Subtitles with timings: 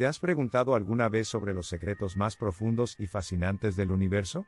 [0.00, 4.46] ¿Te has preguntado alguna vez sobre los secretos más profundos y fascinantes del universo?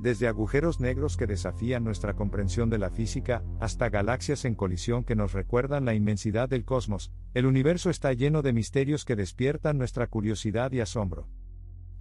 [0.00, 5.14] Desde agujeros negros que desafían nuestra comprensión de la física, hasta galaxias en colisión que
[5.14, 10.08] nos recuerdan la inmensidad del cosmos, el universo está lleno de misterios que despiertan nuestra
[10.08, 11.28] curiosidad y asombro.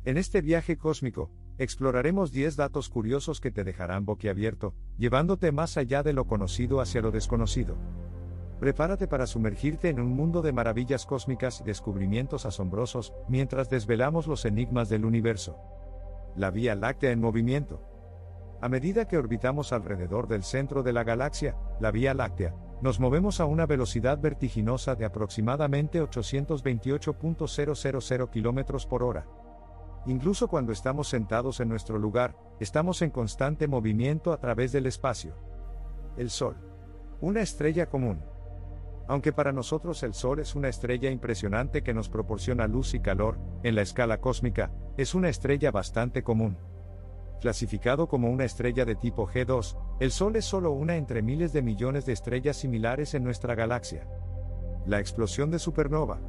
[0.03, 1.29] En este viaje cósmico,
[1.59, 7.03] exploraremos 10 datos curiosos que te dejarán boquiabierto, llevándote más allá de lo conocido hacia
[7.03, 7.77] lo desconocido.
[8.59, 14.45] Prepárate para sumergirte en un mundo de maravillas cósmicas y descubrimientos asombrosos, mientras desvelamos los
[14.45, 15.57] enigmas del universo
[16.37, 17.81] la Vía Láctea en movimiento.
[18.61, 23.39] A medida que orbitamos alrededor del centro de la galaxia, la Vía Láctea, nos movemos
[23.39, 29.25] a una velocidad vertiginosa de aproximadamente 828.000 km por hora.
[30.05, 35.33] Incluso cuando estamos sentados en nuestro lugar, estamos en constante movimiento a través del espacio.
[36.17, 36.55] El Sol.
[37.19, 38.21] Una estrella común.
[39.07, 43.39] Aunque para nosotros el Sol es una estrella impresionante que nos proporciona luz y calor,
[43.63, 46.57] en la escala cósmica, es una estrella bastante común.
[47.39, 51.61] Clasificado como una estrella de tipo G2, el Sol es solo una entre miles de
[51.61, 54.07] millones de estrellas similares en nuestra galaxia.
[54.85, 56.19] La explosión de supernova.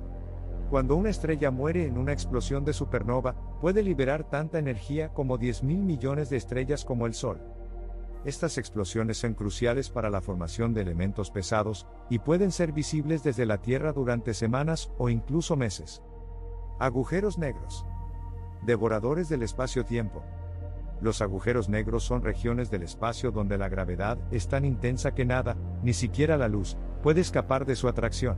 [0.70, 5.62] Cuando una estrella muere en una explosión de supernova, puede liberar tanta energía como 10.000
[5.78, 7.40] millones de estrellas como el Sol.
[8.24, 13.46] Estas explosiones son cruciales para la formación de elementos pesados, y pueden ser visibles desde
[13.46, 16.02] la Tierra durante semanas o incluso meses.
[16.80, 17.86] Agujeros negros.
[18.62, 20.22] Devoradores del espacio-tiempo.
[21.00, 25.56] Los agujeros negros son regiones del espacio donde la gravedad es tan intensa que nada,
[25.82, 28.36] ni siquiera la luz, puede escapar de su atracción.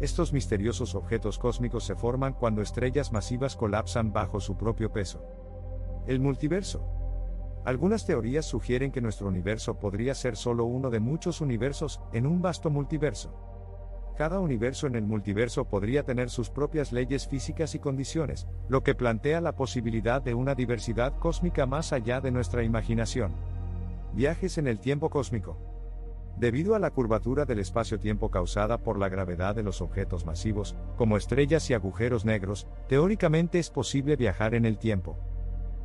[0.00, 5.22] Estos misteriosos objetos cósmicos se forman cuando estrellas masivas colapsan bajo su propio peso.
[6.06, 6.95] El multiverso.
[7.66, 12.40] Algunas teorías sugieren que nuestro universo podría ser solo uno de muchos universos en un
[12.40, 13.34] vasto multiverso.
[14.16, 18.94] Cada universo en el multiverso podría tener sus propias leyes físicas y condiciones, lo que
[18.94, 23.32] plantea la posibilidad de una diversidad cósmica más allá de nuestra imaginación.
[24.14, 25.58] Viajes en el tiempo cósmico.
[26.38, 31.16] Debido a la curvatura del espacio-tiempo causada por la gravedad de los objetos masivos, como
[31.16, 35.18] estrellas y agujeros negros, teóricamente es posible viajar en el tiempo.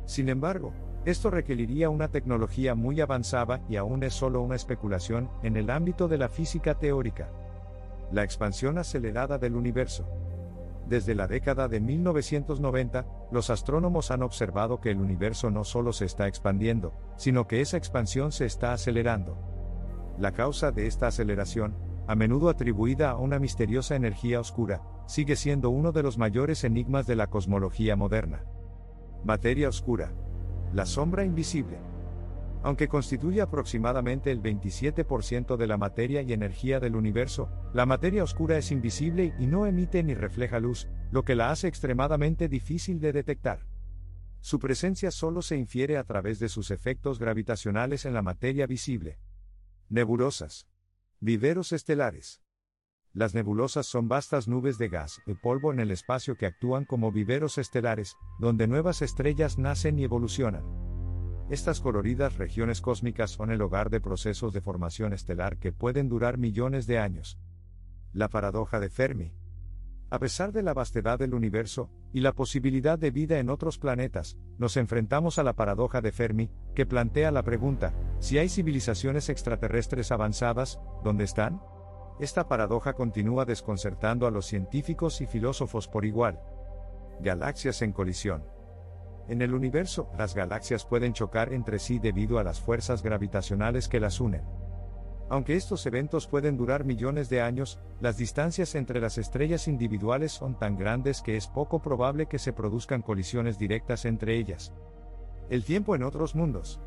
[0.04, 0.72] Sin embargo,
[1.04, 6.06] esto requeriría una tecnología muy avanzada y aún es solo una especulación en el ámbito
[6.06, 7.28] de la física teórica.
[8.12, 10.06] La expansión acelerada del universo.
[10.88, 16.04] Desde la década de 1990, los astrónomos han observado que el universo no solo se
[16.04, 19.36] está expandiendo, sino que esa expansión se está acelerando.
[20.18, 21.74] La causa de esta aceleración,
[22.06, 27.06] a menudo atribuida a una misteriosa energía oscura, sigue siendo uno de los mayores enigmas
[27.06, 28.44] de la cosmología moderna.
[29.24, 30.12] Materia oscura.
[30.72, 31.78] La sombra invisible.
[32.62, 38.56] Aunque constituye aproximadamente el 27% de la materia y energía del universo, la materia oscura
[38.56, 43.12] es invisible y no emite ni refleja luz, lo que la hace extremadamente difícil de
[43.12, 43.66] detectar.
[44.40, 49.18] Su presencia solo se infiere a través de sus efectos gravitacionales en la materia visible.
[49.90, 50.68] Nebulosas.
[51.20, 52.41] Viveros estelares.
[53.14, 57.12] Las nebulosas son vastas nubes de gas y polvo en el espacio que actúan como
[57.12, 60.64] viveros estelares, donde nuevas estrellas nacen y evolucionan.
[61.50, 66.38] Estas coloridas regiones cósmicas son el hogar de procesos de formación estelar que pueden durar
[66.38, 67.38] millones de años.
[68.14, 69.34] La paradoja de Fermi.
[70.08, 74.38] A pesar de la vastedad del universo, y la posibilidad de vida en otros planetas,
[74.58, 80.12] nos enfrentamos a la paradoja de Fermi, que plantea la pregunta, si hay civilizaciones extraterrestres
[80.12, 81.60] avanzadas, ¿dónde están?
[82.20, 86.40] Esta paradoja continúa desconcertando a los científicos y filósofos por igual.
[87.20, 88.44] Galaxias en colisión.
[89.28, 94.00] En el universo, las galaxias pueden chocar entre sí debido a las fuerzas gravitacionales que
[94.00, 94.42] las unen.
[95.30, 100.58] Aunque estos eventos pueden durar millones de años, las distancias entre las estrellas individuales son
[100.58, 104.74] tan grandes que es poco probable que se produzcan colisiones directas entre ellas.
[105.48, 106.80] El tiempo en otros mundos.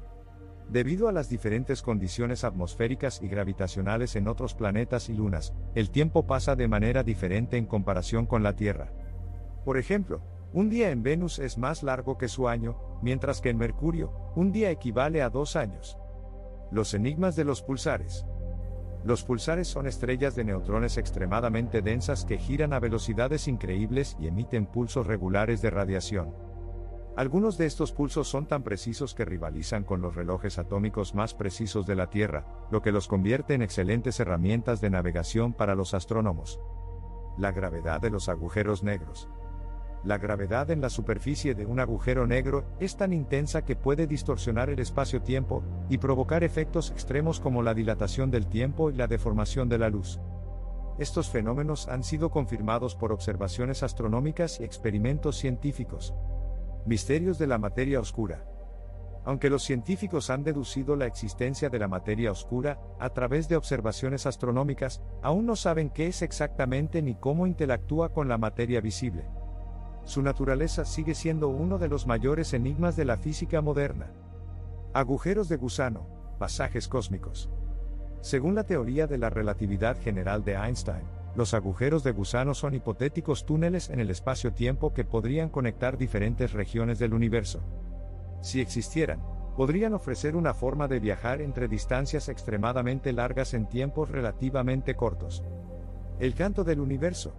[0.70, 6.26] Debido a las diferentes condiciones atmosféricas y gravitacionales en otros planetas y lunas, el tiempo
[6.26, 8.92] pasa de manera diferente en comparación con la Tierra.
[9.64, 10.22] Por ejemplo,
[10.54, 14.52] un día en Venus es más largo que su año, mientras que en Mercurio, un
[14.52, 15.98] día equivale a dos años.
[16.72, 18.26] Los enigmas de los pulsares.
[19.04, 24.66] Los pulsares son estrellas de neutrones extremadamente densas que giran a velocidades increíbles y emiten
[24.66, 26.34] pulsos regulares de radiación.
[27.16, 31.86] Algunos de estos pulsos son tan precisos que rivalizan con los relojes atómicos más precisos
[31.86, 36.60] de la Tierra, lo que los convierte en excelentes herramientas de navegación para los astrónomos.
[37.38, 39.30] La gravedad de los agujeros negros.
[40.04, 44.70] La gravedad en la superficie de un agujero negro es tan intensa que puede distorsionar
[44.70, 49.78] el espacio-tiempo y provocar efectos extremos como la dilatación del tiempo y la deformación de
[49.78, 50.20] la luz.
[51.00, 56.14] Estos fenómenos han sido confirmados por observaciones astronómicas y experimentos científicos.
[56.86, 58.46] Misterios de la materia oscura.
[59.24, 64.28] Aunque los científicos han deducido la existencia de la materia oscura a través de observaciones
[64.28, 69.26] astronómicas, aún no saben qué es exactamente ni cómo interactúa con la materia visible.
[70.04, 74.12] Su naturaleza sigue siendo uno de los mayores enigmas de la física moderna.
[74.94, 76.06] Agujeros de gusano,
[76.38, 77.50] pasajes cósmicos.
[78.22, 81.04] Según la teoría de la relatividad general de Einstein,
[81.36, 86.98] los agujeros de gusano son hipotéticos túneles en el espacio-tiempo que podrían conectar diferentes regiones
[86.98, 87.62] del universo.
[88.42, 89.22] Si existieran,
[89.58, 95.44] podrían ofrecer una forma de viajar entre distancias extremadamente largas en tiempos relativamente cortos.
[96.20, 97.36] El canto del universo.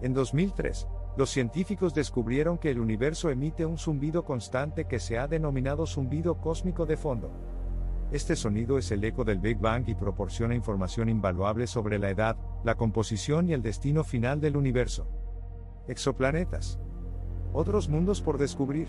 [0.00, 0.86] En 2003,
[1.16, 6.40] los científicos descubrieron que el universo emite un zumbido constante que se ha denominado zumbido
[6.40, 7.32] cósmico de fondo.
[8.10, 12.38] Este sonido es el eco del Big Bang y proporciona información invaluable sobre la edad,
[12.64, 15.06] la composición y el destino final del universo.
[15.88, 16.80] Exoplanetas.
[17.52, 18.88] Otros mundos por descubrir.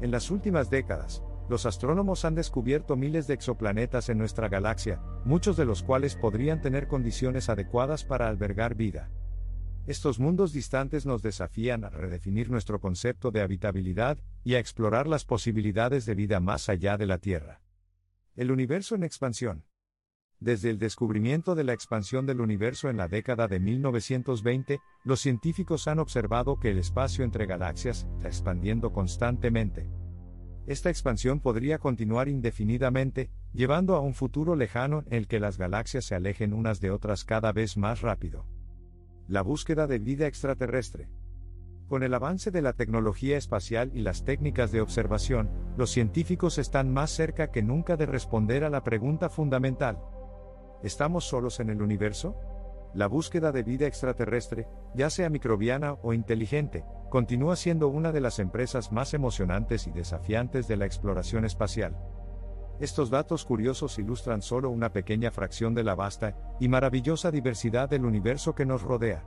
[0.00, 5.56] En las últimas décadas, los astrónomos han descubierto miles de exoplanetas en nuestra galaxia, muchos
[5.56, 9.10] de los cuales podrían tener condiciones adecuadas para albergar vida.
[9.86, 15.24] Estos mundos distantes nos desafían a redefinir nuestro concepto de habitabilidad y a explorar las
[15.24, 17.60] posibilidades de vida más allá de la Tierra.
[18.36, 19.64] El universo en expansión.
[20.40, 25.86] Desde el descubrimiento de la expansión del universo en la década de 1920, los científicos
[25.86, 29.88] han observado que el espacio entre galaxias está expandiendo constantemente.
[30.66, 36.04] Esta expansión podría continuar indefinidamente, llevando a un futuro lejano en el que las galaxias
[36.04, 38.46] se alejen unas de otras cada vez más rápido.
[39.28, 41.08] La búsqueda de vida extraterrestre.
[41.88, 46.92] Con el avance de la tecnología espacial y las técnicas de observación, los científicos están
[46.92, 49.98] más cerca que nunca de responder a la pregunta fundamental.
[50.82, 52.36] ¿Estamos solos en el universo?
[52.94, 58.38] La búsqueda de vida extraterrestre, ya sea microbiana o inteligente, continúa siendo una de las
[58.38, 61.96] empresas más emocionantes y desafiantes de la exploración espacial.
[62.80, 68.04] Estos datos curiosos ilustran solo una pequeña fracción de la vasta y maravillosa diversidad del
[68.04, 69.24] universo que nos rodea.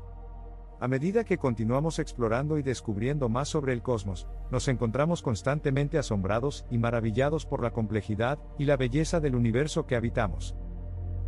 [0.79, 6.65] A medida que continuamos explorando y descubriendo más sobre el cosmos, nos encontramos constantemente asombrados
[6.69, 10.55] y maravillados por la complejidad y la belleza del universo que habitamos.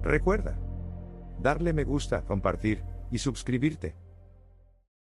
[0.03, 0.59] Recuerda
[1.41, 3.95] darle me gusta, compartir y suscribirte.